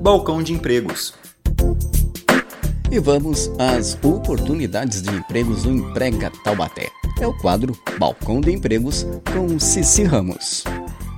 Balcão 0.02 0.42
de 0.42 0.52
empregos. 0.52 1.14
E 2.90 2.98
vamos 2.98 3.48
às 3.60 3.96
oportunidades 4.02 5.02
de 5.02 5.10
empregos 5.10 5.64
no 5.64 5.70
Emprega 5.70 6.32
Taubaté. 6.42 6.88
É 7.20 7.28
o 7.28 7.32
quadro 7.32 7.78
Balcão 7.96 8.40
de 8.40 8.50
Empregos 8.50 9.06
com 9.32 9.56
Cici 9.60 10.02
Ramos. 10.02 10.64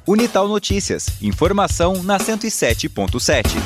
Unital 0.07 0.47
Notícias. 0.47 1.07
Informação 1.23 2.02
na 2.02 2.19
107.7. 2.19 3.57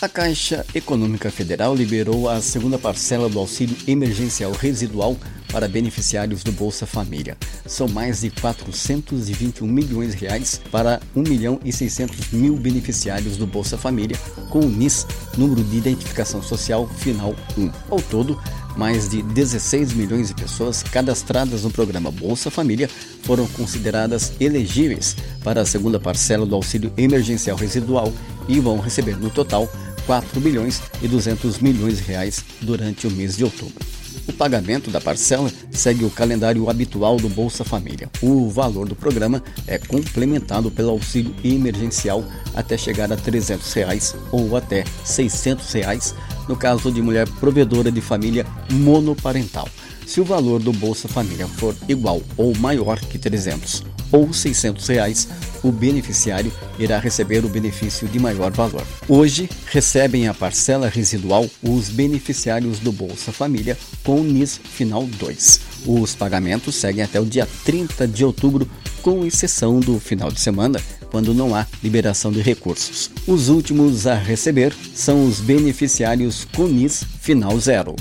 A 0.00 0.08
Caixa 0.08 0.64
Econômica 0.74 1.30
Federal 1.30 1.74
liberou 1.74 2.28
a 2.28 2.40
segunda 2.40 2.78
parcela 2.78 3.28
do 3.28 3.38
auxílio 3.38 3.76
emergencial 3.86 4.52
residual 4.52 5.16
para 5.56 5.68
beneficiários 5.68 6.44
do 6.44 6.52
Bolsa 6.52 6.84
Família. 6.84 7.34
São 7.64 7.88
mais 7.88 8.20
de 8.20 8.28
421 8.28 9.66
milhões 9.66 10.14
de 10.14 10.18
reais 10.26 10.60
para 10.70 11.00
1 11.16 11.22
milhão 11.22 11.58
e 11.64 11.72
600 11.72 12.30
mil 12.30 12.58
beneficiários 12.58 13.38
do 13.38 13.46
Bolsa 13.46 13.78
Família, 13.78 14.18
com 14.50 14.60
o 14.60 14.68
NIS, 14.68 15.06
número 15.34 15.64
de 15.64 15.78
identificação 15.78 16.42
social 16.42 16.86
final 16.98 17.34
1. 17.56 17.70
Ao 17.88 17.98
todo, 18.02 18.38
mais 18.76 19.08
de 19.08 19.22
16 19.22 19.94
milhões 19.94 20.28
de 20.28 20.34
pessoas 20.34 20.82
cadastradas 20.82 21.62
no 21.62 21.70
programa 21.70 22.10
Bolsa 22.10 22.50
Família 22.50 22.90
foram 23.22 23.46
consideradas 23.46 24.34
elegíveis 24.38 25.16
para 25.42 25.62
a 25.62 25.66
segunda 25.66 25.98
parcela 25.98 26.44
do 26.44 26.54
auxílio 26.54 26.92
emergencial 26.98 27.56
residual 27.56 28.12
e 28.46 28.60
vão 28.60 28.78
receber 28.78 29.16
no 29.16 29.30
total 29.30 29.72
4 30.04 30.38
bilhões 30.38 30.82
e 31.00 31.08
200 31.08 31.60
milhões 31.60 31.96
de 31.96 32.04
reais 32.04 32.44
durante 32.60 33.06
o 33.06 33.10
mês 33.10 33.38
de 33.38 33.44
outubro. 33.44 33.95
Pagamento 34.38 34.90
da 34.90 35.00
parcela 35.00 35.50
segue 35.70 36.04
o 36.04 36.10
calendário 36.10 36.68
habitual 36.68 37.16
do 37.16 37.28
Bolsa 37.28 37.64
Família. 37.64 38.10
O 38.20 38.50
valor 38.50 38.86
do 38.86 38.94
programa 38.94 39.42
é 39.66 39.78
complementado 39.78 40.70
pelo 40.70 40.90
auxílio 40.90 41.34
emergencial 41.42 42.22
até 42.54 42.76
chegar 42.76 43.10
a 43.10 43.16
300 43.16 43.72
reais 43.72 44.14
ou 44.30 44.56
até 44.56 44.84
600 45.04 45.72
reais 45.72 46.14
no 46.48 46.56
caso 46.56 46.92
de 46.92 47.00
mulher 47.00 47.26
provedora 47.40 47.90
de 47.90 48.00
família 48.00 48.46
monoparental. 48.70 49.68
Se 50.06 50.20
o 50.20 50.24
valor 50.24 50.60
do 50.60 50.72
Bolsa 50.72 51.08
Família 51.08 51.48
for 51.48 51.74
igual 51.88 52.20
ou 52.36 52.56
maior 52.58 53.00
que 53.00 53.18
300 53.18 53.95
ou 54.12 54.32
600 54.32 54.86
reais, 54.88 55.28
o 55.62 55.72
beneficiário 55.72 56.52
irá 56.78 56.98
receber 56.98 57.44
o 57.44 57.48
benefício 57.48 58.06
de 58.08 58.18
maior 58.18 58.52
valor. 58.52 58.86
Hoje, 59.08 59.48
recebem 59.66 60.28
a 60.28 60.34
parcela 60.34 60.88
residual 60.88 61.48
os 61.62 61.88
beneficiários 61.88 62.78
do 62.78 62.92
Bolsa 62.92 63.32
Família 63.32 63.76
com 64.04 64.20
o 64.20 64.24
NIS 64.24 64.60
Final 64.62 65.04
2. 65.04 65.60
Os 65.86 66.14
pagamentos 66.14 66.74
seguem 66.74 67.02
até 67.02 67.20
o 67.20 67.24
dia 67.24 67.48
30 67.64 68.06
de 68.06 68.24
outubro, 68.24 68.68
com 69.02 69.24
exceção 69.24 69.78
do 69.78 70.00
final 70.00 70.30
de 70.30 70.40
semana, 70.40 70.80
quando 71.10 71.32
não 71.32 71.54
há 71.54 71.66
liberação 71.82 72.32
de 72.32 72.40
recursos. 72.40 73.10
Os 73.26 73.48
últimos 73.48 74.06
a 74.06 74.14
receber 74.14 74.74
são 74.94 75.26
os 75.26 75.40
beneficiários 75.40 76.46
com 76.54 76.66
NIS 76.66 77.04
Final 77.20 77.58
0. 77.58 77.94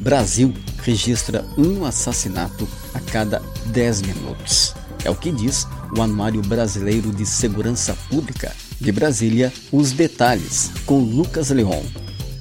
Brasil 0.00 0.54
registra 0.82 1.44
um 1.58 1.84
assassinato 1.84 2.66
a 2.94 3.00
cada 3.00 3.42
10 3.78 4.02
minutos. 4.02 4.74
É 5.04 5.10
o 5.10 5.14
que 5.14 5.30
diz 5.30 5.64
o 5.96 6.02
Anuário 6.02 6.42
Brasileiro 6.42 7.12
de 7.12 7.24
Segurança 7.24 7.96
Pública. 8.10 8.52
De 8.80 8.90
Brasília, 8.90 9.52
os 9.70 9.92
detalhes 9.92 10.72
com 10.84 10.98
Lucas 10.98 11.50
Leon. 11.50 11.84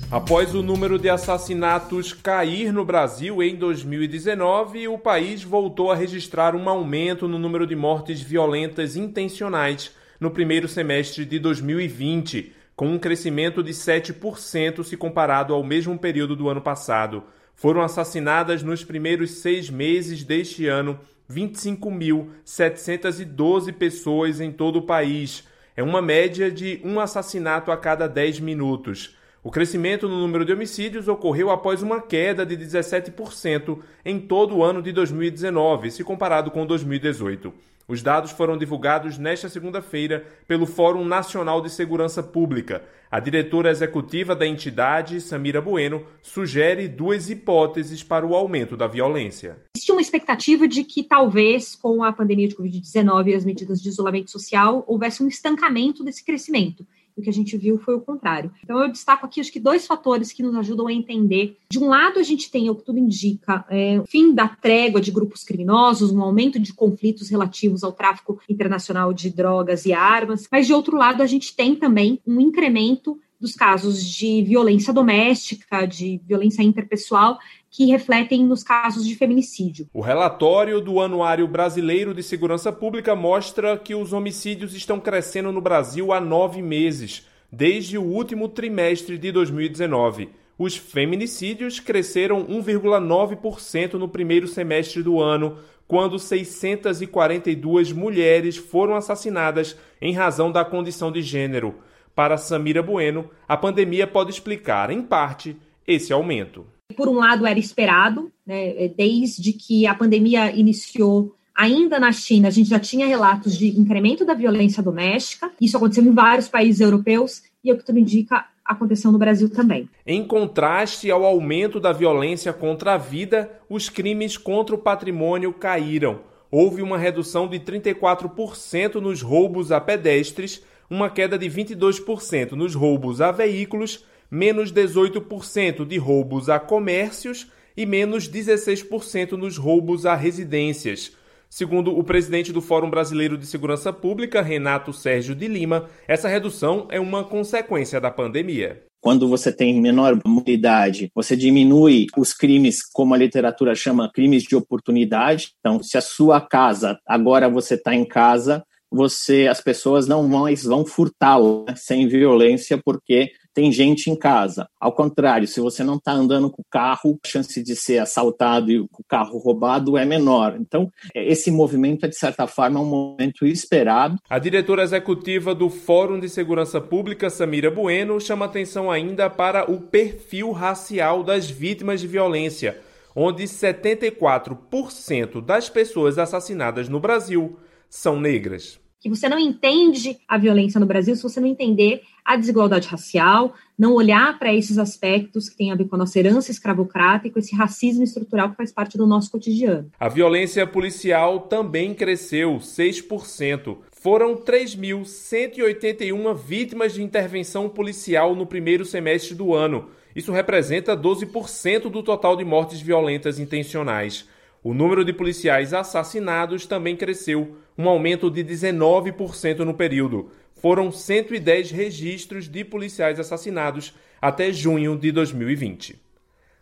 Após 0.09 0.55
o 0.55 0.63
número 0.63 0.97
de 0.97 1.11
assassinatos 1.11 2.11
cair 2.11 2.73
no 2.73 2.83
Brasil 2.83 3.43
em 3.43 3.55
2019, 3.55 4.87
o 4.87 4.97
país 4.97 5.43
voltou 5.43 5.91
a 5.91 5.95
registrar 5.95 6.55
um 6.55 6.67
aumento 6.67 7.27
no 7.27 7.37
número 7.37 7.67
de 7.67 7.75
mortes 7.75 8.19
violentas 8.19 8.95
intencionais 8.95 9.91
no 10.19 10.31
primeiro 10.31 10.67
semestre 10.67 11.23
de 11.23 11.37
2020, 11.37 12.51
com 12.75 12.87
um 12.87 12.97
crescimento 12.97 13.61
de 13.61 13.73
7% 13.73 14.83
se 14.83 14.97
comparado 14.97 15.53
ao 15.53 15.63
mesmo 15.63 15.99
período 15.99 16.35
do 16.35 16.49
ano 16.49 16.61
passado. 16.61 17.21
Foram 17.57 17.81
assassinadas 17.81 18.61
nos 18.61 18.83
primeiros 18.83 19.41
seis 19.41 19.67
meses 19.67 20.23
deste 20.23 20.67
ano 20.67 20.99
25.712 21.27 23.73
pessoas 23.73 24.39
em 24.39 24.51
todo 24.51 24.77
o 24.77 24.83
país. 24.83 25.43
É 25.75 25.81
uma 25.81 25.99
média 25.99 26.51
de 26.51 26.79
um 26.83 26.99
assassinato 26.99 27.71
a 27.71 27.77
cada 27.77 28.07
10 28.07 28.41
minutos. 28.41 29.17
O 29.43 29.49
crescimento 29.49 30.07
no 30.07 30.19
número 30.19 30.45
de 30.45 30.53
homicídios 30.53 31.07
ocorreu 31.07 31.49
após 31.49 31.81
uma 31.81 31.99
queda 31.99 32.45
de 32.45 32.55
17% 32.55 33.79
em 34.05 34.19
todo 34.19 34.57
o 34.57 34.63
ano 34.63 34.79
de 34.79 34.91
2019, 34.91 35.89
se 35.89 36.03
comparado 36.03 36.51
com 36.51 36.63
2018. 36.63 37.51
Os 37.89 38.03
dados 38.03 38.31
foram 38.31 38.57
divulgados 38.57 39.17
nesta 39.17 39.47
segunda-feira 39.47 40.25
pelo 40.45 40.65
Fórum 40.65 41.05
Nacional 41.05 41.61
de 41.61 41.69
Segurança 41.69 42.21
Pública. 42.21 42.83
A 43.09 43.17
diretora 43.17 43.71
executiva 43.71 44.35
da 44.35 44.45
entidade, 44.45 45.21
Samira 45.21 45.61
Bueno, 45.61 46.05
sugere 46.21 46.89
duas 46.89 47.29
hipóteses 47.29 48.03
para 48.03 48.27
o 48.27 48.35
aumento 48.35 48.75
da 48.75 48.87
violência. 48.87 49.57
Existe 49.77 49.93
uma 49.93 50.01
expectativa 50.01 50.67
de 50.67 50.83
que 50.83 51.01
talvez 51.01 51.75
com 51.75 52.03
a 52.03 52.11
pandemia 52.11 52.49
de 52.49 52.57
Covid-19 52.57 53.27
e 53.27 53.35
as 53.35 53.45
medidas 53.45 53.81
de 53.81 53.87
isolamento 53.87 54.31
social 54.31 54.83
houvesse 54.85 55.23
um 55.23 55.27
estancamento 55.29 56.03
desse 56.03 56.25
crescimento 56.25 56.85
o 57.17 57.21
que 57.21 57.29
a 57.29 57.33
gente 57.33 57.57
viu 57.57 57.77
foi 57.79 57.95
o 57.95 58.01
contrário. 58.01 58.51
Então, 58.63 58.79
eu 58.81 58.91
destaco 58.91 59.25
aqui, 59.25 59.41
acho 59.41 59.51
que 59.51 59.59
dois 59.59 59.87
fatores 59.87 60.31
que 60.31 60.43
nos 60.43 60.55
ajudam 60.55 60.87
a 60.87 60.93
entender. 60.93 61.57
De 61.69 61.79
um 61.79 61.87
lado, 61.87 62.19
a 62.19 62.23
gente 62.23 62.51
tem, 62.51 62.69
o 62.69 62.75
que 62.75 62.83
tudo 62.83 62.99
indica, 62.99 63.65
é, 63.69 64.01
fim 64.07 64.33
da 64.33 64.47
trégua 64.47 65.01
de 65.01 65.11
grupos 65.11 65.43
criminosos, 65.43 66.11
um 66.11 66.21
aumento 66.21 66.59
de 66.59 66.73
conflitos 66.73 67.29
relativos 67.29 67.83
ao 67.83 67.91
tráfico 67.91 68.39
internacional 68.47 69.13
de 69.13 69.29
drogas 69.29 69.85
e 69.85 69.93
armas, 69.93 70.47
mas, 70.51 70.67
de 70.67 70.73
outro 70.73 70.97
lado, 70.97 71.23
a 71.23 71.27
gente 71.27 71.55
tem 71.55 71.75
também 71.75 72.19
um 72.25 72.39
incremento 72.39 73.19
dos 73.39 73.53
casos 73.53 74.03
de 74.03 74.41
violência 74.43 74.91
doméstica, 74.91 75.85
de 75.85 76.19
violência 76.25 76.63
interpessoal, 76.63 77.37
que 77.69 77.85
refletem 77.85 78.43
nos 78.45 78.63
casos 78.63 79.05
de 79.05 79.15
feminicídio. 79.15 79.87
O 79.93 80.01
relatório 80.01 80.81
do 80.81 80.99
Anuário 80.99 81.47
Brasileiro 81.47 82.13
de 82.13 82.23
Segurança 82.23 82.71
Pública 82.71 83.15
mostra 83.15 83.77
que 83.77 83.93
os 83.93 84.13
homicídios 84.13 84.73
estão 84.73 84.99
crescendo 84.99 85.51
no 85.51 85.61
Brasil 85.61 86.11
há 86.11 86.19
nove 86.19 86.61
meses, 86.61 87.25
desde 87.51 87.97
o 87.97 88.03
último 88.03 88.49
trimestre 88.49 89.17
de 89.17 89.31
2019. 89.31 90.29
Os 90.57 90.75
feminicídios 90.75 91.79
cresceram 91.79 92.43
1,9% 92.45 93.93
no 93.93 94.09
primeiro 94.09 94.47
semestre 94.47 95.03
do 95.03 95.21
ano, 95.21 95.57
quando 95.87 96.17
642 96.17 97.91
mulheres 97.91 98.57
foram 98.57 98.95
assassinadas 98.95 99.77
em 100.01 100.13
razão 100.13 100.51
da 100.51 100.65
condição 100.65 101.11
de 101.11 101.21
gênero. 101.21 101.75
Para 102.17 102.35
Samira 102.35 102.81
Bueno, 102.81 103.29
a 103.47 103.55
pandemia 103.55 104.07
pode 104.07 104.31
explicar, 104.31 104.89
em 104.89 105.03
parte, 105.03 105.55
esse 105.87 106.11
aumento 106.11 106.65
por 106.95 107.07
um 107.07 107.13
lado, 107.13 107.45
era 107.45 107.59
esperado, 107.59 108.31
né, 108.43 108.85
é, 108.85 108.87
desde 108.87 109.53
que 109.53 109.85
a 109.85 109.93
pandemia 109.93 110.51
iniciou. 110.51 111.35
Ainda 111.55 111.99
na 111.99 112.11
China, 112.11 112.47
a 112.47 112.51
gente 112.51 112.69
já 112.69 112.79
tinha 112.79 113.05
relatos 113.05 113.55
de 113.55 113.79
incremento 113.79 114.25
da 114.25 114.33
violência 114.33 114.81
doméstica. 114.81 115.51
Isso 115.61 115.77
aconteceu 115.77 116.03
em 116.03 116.11
vários 116.11 116.47
países 116.47 116.81
europeus 116.81 117.43
e, 117.63 117.71
o 117.71 117.77
que 117.77 117.85
tudo 117.85 117.99
indica, 117.99 118.45
aconteceu 118.65 119.11
no 119.11 119.19
Brasil 119.19 119.47
também. 119.49 119.87
Em 120.05 120.25
contraste 120.25 121.11
ao 121.11 121.23
aumento 121.23 121.79
da 121.79 121.93
violência 121.93 122.51
contra 122.51 122.95
a 122.95 122.97
vida, 122.97 123.51
os 123.69 123.89
crimes 123.89 124.37
contra 124.37 124.73
o 124.73 124.79
patrimônio 124.79 125.53
caíram. 125.53 126.21
Houve 126.49 126.81
uma 126.81 126.97
redução 126.97 127.47
de 127.47 127.59
34% 127.59 128.95
nos 128.95 129.21
roubos 129.21 129.71
a 129.71 129.79
pedestres, 129.79 130.63
uma 130.89 131.09
queda 131.09 131.37
de 131.37 131.49
22% 131.49 132.51
nos 132.51 132.75
roubos 132.75 133.21
a 133.21 133.31
veículos 133.31 134.05
menos 134.29 134.71
18% 134.71 135.85
de 135.85 135.97
roubos 135.97 136.49
a 136.49 136.59
comércios 136.59 137.47
e 137.75 137.85
menos 137.85 138.29
16% 138.29 139.33
nos 139.33 139.57
roubos 139.57 140.05
a 140.05 140.15
residências. 140.15 141.15
Segundo 141.49 141.97
o 141.97 142.03
presidente 142.03 142.51
do 142.51 142.61
Fórum 142.61 142.89
Brasileiro 142.89 143.37
de 143.37 143.45
Segurança 143.45 143.93
Pública, 143.93 144.41
Renato 144.41 144.91
Sérgio 144.91 145.33
de 145.33 145.47
Lima, 145.47 145.89
essa 146.07 146.27
redução 146.27 146.87
é 146.91 146.99
uma 146.99 147.23
consequência 147.23 148.01
da 148.01 148.11
pandemia. 148.11 148.83
Quando 148.99 149.29
você 149.29 149.53
tem 149.53 149.79
menor 149.79 150.19
mobilidade, 150.25 151.09
você 151.15 151.37
diminui 151.37 152.07
os 152.17 152.33
crimes, 152.33 152.81
como 152.83 153.13
a 153.13 153.17
literatura 153.17 153.75
chama, 153.75 154.11
crimes 154.11 154.43
de 154.43 154.55
oportunidade. 154.55 155.53
Então, 155.59 155.81
se 155.81 155.97
a 155.97 156.01
sua 156.01 156.41
casa, 156.41 156.99
agora 157.07 157.47
você 157.47 157.75
está 157.75 157.95
em 157.95 158.03
casa, 158.03 158.65
você, 158.91 159.47
as 159.47 159.61
pessoas 159.61 160.07
não 160.07 160.27
mais 160.27 160.63
vão 160.63 160.85
furtá-lo 160.85 161.65
né, 161.67 161.75
sem 161.75 162.07
violência, 162.07 162.77
porque 162.77 163.31
tem 163.57 163.71
gente 163.71 164.09
em 164.11 164.15
casa. 164.15 164.69
Ao 164.79 164.91
contrário, 164.91 165.47
se 165.47 165.59
você 165.59 165.83
não 165.83 165.95
está 165.95 166.11
andando 166.11 166.47
com 166.47 166.61
o 166.61 166.65
carro, 166.69 167.19
a 167.23 167.27
chance 167.27 167.63
de 167.63 167.75
ser 167.75 167.97
assaltado 167.97 168.71
e 168.71 168.79
o 168.79 168.87
carro 169.07 169.39
roubado 169.39 169.97
é 169.97 170.05
menor. 170.05 170.55
Então, 170.59 170.91
esse 171.15 171.49
movimento 171.49 172.05
é, 172.05 172.07
de 172.07 172.15
certa 172.15 172.45
forma, 172.45 172.79
um 172.79 172.85
movimento 172.85 173.47
esperado. 173.47 174.19
A 174.29 174.37
diretora 174.37 174.83
executiva 174.83 175.55
do 175.55 175.71
Fórum 175.71 176.19
de 176.19 176.29
Segurança 176.29 176.79
Pública, 176.79 177.31
Samira 177.31 177.71
Bueno, 177.71 178.21
chama 178.21 178.45
atenção 178.45 178.91
ainda 178.91 179.27
para 179.27 179.69
o 179.69 179.81
perfil 179.81 180.51
racial 180.51 181.23
das 181.23 181.49
vítimas 181.49 181.99
de 181.99 182.05
violência, 182.05 182.79
onde 183.15 183.43
74% 183.45 185.43
das 185.43 185.67
pessoas 185.67 186.19
assassinadas 186.19 186.87
no 186.87 186.99
Brasil 186.99 187.57
são 187.89 188.19
negras 188.19 188.79
que 188.99 189.09
você 189.09 189.29
não 189.29 189.39
entende 189.39 190.17
a 190.27 190.37
violência 190.37 190.79
no 190.79 190.85
Brasil 190.85 191.15
se 191.15 191.23
você 191.23 191.39
não 191.39 191.47
entender 191.47 192.01
a 192.25 192.35
desigualdade 192.35 192.89
racial, 192.89 193.53
não 193.77 193.93
olhar 193.93 194.37
para 194.37 194.53
esses 194.53 194.77
aspectos 194.77 195.47
que 195.47 195.55
têm 195.55 195.71
a 195.71 195.75
ver 195.75 195.85
com 195.85 195.95
a 195.95 195.99
nossa 195.99 196.19
herança 196.19 196.51
escravocrata 196.51 197.27
e 197.27 197.31
com 197.31 197.39
esse 197.39 197.55
racismo 197.55 198.03
estrutural 198.03 198.49
que 198.49 198.57
faz 198.57 198.69
parte 198.71 198.97
do 198.97 199.07
nosso 199.07 199.31
cotidiano. 199.31 199.89
A 199.99 200.09
violência 200.09 200.67
policial 200.67 201.41
também 201.41 201.93
cresceu 201.93 202.57
6%. 202.57 203.77
Foram 203.91 204.35
3.181 204.35 206.35
vítimas 206.35 206.93
de 206.93 207.01
intervenção 207.01 207.69
policial 207.69 208.35
no 208.35 208.45
primeiro 208.45 208.83
semestre 208.83 209.33
do 209.35 209.53
ano. 209.53 209.89
Isso 210.15 210.31
representa 210.31 210.97
12% 210.97 211.89
do 211.89 212.03
total 212.03 212.35
de 212.35 212.43
mortes 212.43 212.81
violentas 212.81 213.39
intencionais. 213.39 214.27
O 214.67 214.73
número 214.73 215.05
de 215.05 215.13
policiais 215.13 215.73
assassinados 215.73 216.65
também 216.65 216.93
cresceu, 216.93 217.55
um 217.77 217.87
aumento 217.87 218.29
de 218.29 218.43
19% 218.43 219.59
no 219.59 219.73
período. 219.73 220.29
Foram 220.55 220.91
110 220.91 221.71
registros 221.71 222.49
de 222.49 222.65
policiais 222.65 223.17
assassinados 223.17 223.95
até 224.21 224.51
junho 224.51 224.97
de 224.97 225.09
2020. 225.09 225.97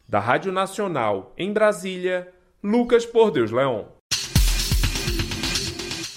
Da 0.08 0.20
Rádio 0.20 0.52
Nacional, 0.52 1.34
em 1.36 1.52
Brasília, 1.52 2.32
Lucas 2.64 3.08
Por 3.08 3.32
Deus 3.32 3.50
Leão. 3.50 3.95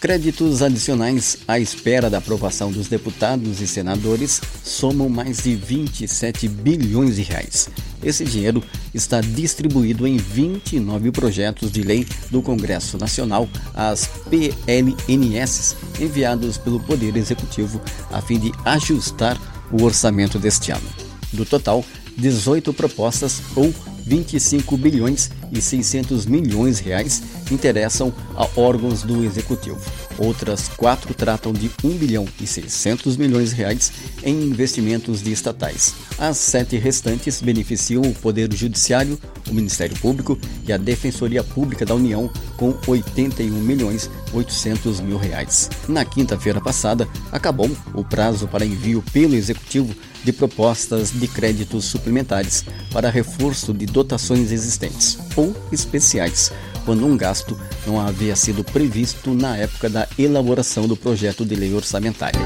Créditos 0.00 0.62
adicionais 0.62 1.38
à 1.48 1.58
espera 1.58 2.08
da 2.08 2.18
aprovação 2.18 2.70
dos 2.70 2.86
deputados 2.86 3.60
e 3.60 3.66
senadores 3.66 4.40
somam 4.62 5.08
mais 5.08 5.42
de 5.42 5.56
27 5.56 6.46
bilhões 6.46 7.16
de 7.16 7.22
reais. 7.22 7.68
Esse 8.00 8.24
dinheiro 8.24 8.62
está 8.94 9.20
distribuído 9.20 10.06
em 10.06 10.16
29 10.16 11.10
projetos 11.10 11.72
de 11.72 11.82
lei 11.82 12.06
do 12.30 12.40
Congresso 12.40 12.96
Nacional, 12.96 13.48
as 13.74 14.08
PLNS, 14.30 15.74
enviados 15.98 16.56
pelo 16.56 16.78
Poder 16.78 17.16
Executivo 17.16 17.80
a 18.12 18.22
fim 18.22 18.38
de 18.38 18.52
ajustar 18.64 19.36
o 19.72 19.82
orçamento 19.82 20.38
deste 20.38 20.70
ano. 20.70 20.88
Do 21.32 21.44
total, 21.44 21.84
18 22.16 22.72
propostas 22.72 23.42
ou 23.56 23.74
25 24.06 24.76
bilhões 24.76 25.28
e 25.52 25.60
600 25.60 26.26
milhões 26.26 26.78
reais 26.78 27.22
interessam 27.50 28.12
a 28.34 28.48
órgãos 28.56 29.02
do 29.02 29.24
executivo. 29.24 29.80
Outras 30.18 30.68
quatro 30.68 31.14
tratam 31.14 31.52
de 31.52 31.70
1 31.82 31.90
bilhão 31.90 32.26
e 32.40 32.46
600 32.46 33.16
milhões 33.16 33.52
reais 33.52 33.92
em 34.22 34.42
investimentos 34.42 35.22
de 35.22 35.32
estatais. 35.32 35.94
As 36.18 36.36
sete 36.36 36.76
restantes 36.76 37.40
beneficiam 37.40 38.02
o 38.02 38.14
Poder 38.14 38.52
Judiciário, 38.52 39.18
o 39.48 39.54
Ministério 39.54 39.96
Público 39.98 40.38
e 40.66 40.72
a 40.72 40.76
Defensoria 40.76 41.44
Pública 41.44 41.86
da 41.86 41.94
União 41.94 42.30
com 42.56 42.76
81 42.86 43.52
milhões 43.52 44.10
800 44.32 45.00
mil 45.00 45.16
reais. 45.16 45.70
Na 45.88 46.04
quinta-feira 46.04 46.60
passada, 46.60 47.08
acabou 47.30 47.70
o 47.94 48.04
prazo 48.04 48.48
para 48.48 48.66
envio 48.66 49.02
pelo 49.12 49.34
Executivo 49.34 49.94
de 50.24 50.32
propostas 50.32 51.10
de 51.12 51.28
créditos 51.28 51.84
suplementares 51.84 52.64
para 52.92 53.08
reforço 53.08 53.72
de 53.72 53.86
dotações 53.86 54.50
existentes 54.50 55.16
ou 55.38 55.54
especiais, 55.70 56.52
quando 56.84 57.06
um 57.06 57.16
gasto 57.16 57.58
não 57.86 58.00
havia 58.00 58.34
sido 58.34 58.64
previsto 58.64 59.32
na 59.32 59.56
época 59.56 59.88
da 59.88 60.08
elaboração 60.18 60.88
do 60.88 60.96
projeto 60.96 61.44
de 61.44 61.54
lei 61.54 61.72
orçamentária. 61.72 62.40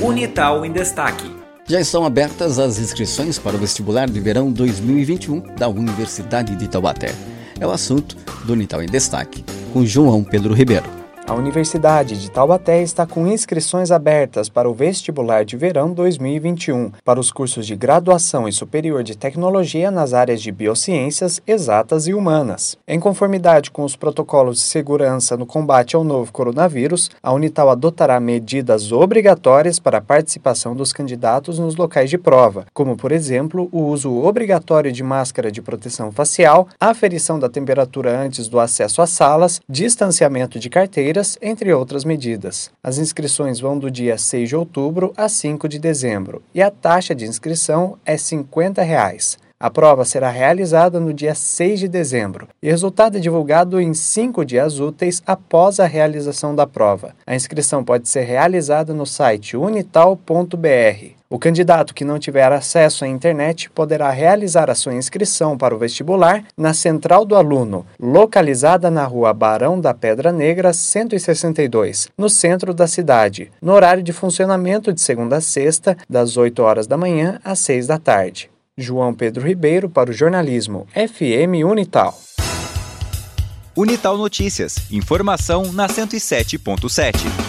Unital 0.00 0.64
em 0.64 0.72
Destaque. 0.72 1.30
Já 1.68 1.80
estão 1.80 2.04
abertas 2.04 2.58
as 2.58 2.78
inscrições 2.78 3.38
para 3.38 3.54
o 3.54 3.58
vestibular 3.58 4.08
de 4.08 4.18
verão 4.18 4.50
2021 4.50 5.54
da 5.56 5.68
Universidade 5.68 6.56
de 6.56 6.66
Taubaté. 6.66 7.14
É 7.60 7.66
o 7.66 7.70
assunto 7.70 8.16
do 8.44 8.54
Unital 8.54 8.82
em 8.82 8.86
Destaque, 8.86 9.44
com 9.72 9.86
João 9.86 10.24
Pedro 10.24 10.54
Ribeiro. 10.54 11.01
A 11.24 11.34
Universidade 11.34 12.20
de 12.20 12.30
Taubaté 12.30 12.82
está 12.82 13.06
com 13.06 13.26
inscrições 13.28 13.92
abertas 13.92 14.48
para 14.48 14.68
o 14.68 14.74
vestibular 14.74 15.44
de 15.44 15.56
verão 15.56 15.92
2021 15.92 16.90
para 17.04 17.20
os 17.20 17.30
cursos 17.30 17.64
de 17.64 17.76
graduação 17.76 18.48
e 18.48 18.52
superior 18.52 19.04
de 19.04 19.16
tecnologia 19.16 19.90
nas 19.90 20.12
áreas 20.12 20.42
de 20.42 20.50
biociências, 20.50 21.40
exatas 21.46 22.08
e 22.08 22.12
humanas. 22.12 22.76
Em 22.88 22.98
conformidade 22.98 23.70
com 23.70 23.84
os 23.84 23.94
protocolos 23.94 24.58
de 24.58 24.64
segurança 24.64 25.36
no 25.36 25.46
combate 25.46 25.94
ao 25.94 26.02
novo 26.02 26.32
coronavírus, 26.32 27.08
a 27.22 27.32
Unital 27.32 27.70
adotará 27.70 28.18
medidas 28.18 28.90
obrigatórias 28.90 29.78
para 29.78 29.98
a 29.98 30.02
participação 30.02 30.74
dos 30.74 30.92
candidatos 30.92 31.58
nos 31.58 31.76
locais 31.76 32.10
de 32.10 32.18
prova, 32.18 32.66
como, 32.74 32.96
por 32.96 33.12
exemplo, 33.12 33.68
o 33.70 33.84
uso 33.84 34.12
obrigatório 34.12 34.90
de 34.90 35.04
máscara 35.04 35.52
de 35.52 35.62
proteção 35.62 36.10
facial, 36.10 36.68
aferição 36.80 37.38
da 37.38 37.48
temperatura 37.48 38.18
antes 38.18 38.48
do 38.48 38.58
acesso 38.58 39.00
às 39.00 39.10
salas, 39.10 39.60
distanciamento 39.68 40.58
de 40.58 40.68
carteira 40.68 41.11
entre 41.40 41.72
outras 41.72 42.04
medidas. 42.04 42.70
As 42.82 42.98
inscrições 42.98 43.60
vão 43.60 43.78
do 43.78 43.90
dia 43.90 44.16
6 44.16 44.48
de 44.48 44.56
outubro 44.56 45.12
a 45.16 45.28
5 45.28 45.68
de 45.68 45.78
dezembro 45.78 46.42
e 46.54 46.62
a 46.62 46.70
taxa 46.70 47.14
de 47.14 47.26
inscrição 47.26 47.98
é 48.04 48.16
50 48.16 48.82
reais. 48.82 49.38
A 49.60 49.70
prova 49.70 50.04
será 50.04 50.28
realizada 50.28 50.98
no 50.98 51.14
dia 51.14 51.36
6 51.36 51.78
de 51.78 51.88
dezembro 51.88 52.48
e 52.60 52.66
o 52.66 52.70
resultado 52.70 53.16
é 53.16 53.20
divulgado 53.20 53.80
em 53.80 53.94
cinco 53.94 54.44
dias 54.44 54.80
úteis 54.80 55.22
após 55.24 55.78
a 55.78 55.86
realização 55.86 56.52
da 56.52 56.66
prova. 56.66 57.14
A 57.24 57.36
inscrição 57.36 57.84
pode 57.84 58.08
ser 58.08 58.22
realizada 58.22 58.92
no 58.92 59.06
site 59.06 59.56
unital.br. 59.56 61.21
O 61.32 61.38
candidato 61.38 61.94
que 61.94 62.04
não 62.04 62.18
tiver 62.18 62.52
acesso 62.52 63.06
à 63.06 63.08
internet 63.08 63.70
poderá 63.70 64.10
realizar 64.10 64.68
a 64.68 64.74
sua 64.74 64.92
inscrição 64.92 65.56
para 65.56 65.74
o 65.74 65.78
vestibular 65.78 66.44
na 66.54 66.74
Central 66.74 67.24
do 67.24 67.34
Aluno, 67.34 67.86
localizada 67.98 68.90
na 68.90 69.06
rua 69.06 69.32
Barão 69.32 69.80
da 69.80 69.94
Pedra 69.94 70.30
Negra, 70.30 70.74
162, 70.74 72.10
no 72.18 72.28
centro 72.28 72.74
da 72.74 72.86
cidade, 72.86 73.50
no 73.62 73.72
horário 73.72 74.02
de 74.02 74.12
funcionamento 74.12 74.92
de 74.92 75.00
segunda 75.00 75.38
a 75.38 75.40
sexta, 75.40 75.96
das 76.06 76.36
8 76.36 76.62
horas 76.62 76.86
da 76.86 76.98
manhã 76.98 77.40
às 77.42 77.60
6 77.60 77.86
da 77.86 77.98
tarde. 77.98 78.50
João 78.76 79.14
Pedro 79.14 79.46
Ribeiro 79.48 79.88
para 79.88 80.10
o 80.10 80.12
jornalismo 80.12 80.86
FM 80.92 81.64
Unital. 81.66 82.14
Unital 83.74 84.18
Notícias. 84.18 84.76
Informação 84.90 85.72
na 85.72 85.88
107.7. 85.88 87.41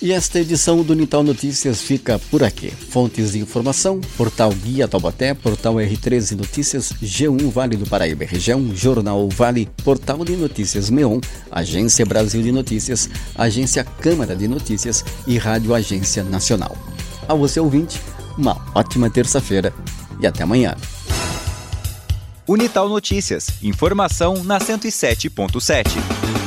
E 0.00 0.12
esta 0.12 0.38
edição 0.38 0.80
do 0.84 0.92
Unital 0.92 1.24
Notícias 1.24 1.82
fica 1.82 2.20
por 2.30 2.44
aqui. 2.44 2.70
Fontes 2.70 3.32
de 3.32 3.40
informação, 3.40 4.00
portal 4.16 4.52
Guia 4.52 4.86
Taubaté, 4.86 5.34
portal 5.34 5.74
R13 5.74 6.36
Notícias, 6.36 6.92
G1 7.02 7.50
Vale 7.50 7.76
do 7.76 7.84
Paraíba 7.84 8.24
Região, 8.24 8.70
Jornal 8.76 9.28
Vale, 9.28 9.68
portal 9.82 10.24
de 10.24 10.36
notícias 10.36 10.88
Meon, 10.88 11.18
Agência 11.50 12.06
Brasil 12.06 12.40
de 12.42 12.52
Notícias, 12.52 13.10
Agência 13.34 13.82
Câmara 13.82 14.36
de 14.36 14.46
Notícias 14.46 15.04
e 15.26 15.36
Rádio 15.36 15.74
Agência 15.74 16.22
Nacional. 16.22 16.76
A 17.28 17.34
você 17.34 17.58
ouvinte, 17.58 18.00
uma 18.36 18.56
ótima 18.76 19.10
terça-feira 19.10 19.74
e 20.20 20.28
até 20.28 20.44
amanhã. 20.44 20.76
Unital 22.46 22.88
Notícias, 22.88 23.48
informação 23.64 24.44
na 24.44 24.60
107.7. 24.60 26.37